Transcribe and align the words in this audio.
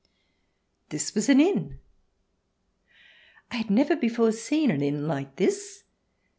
This 0.89 1.13
was 1.13 1.29
an 1.29 1.39
inn 1.39 1.77
I 3.51 3.53
I 3.53 3.57
had 3.59 3.69
never 3.69 3.95
before 3.95 4.31
seen 4.31 4.71
an 4.71 4.81
inn 4.81 5.07
like 5.07 5.35
this. 5.35 5.83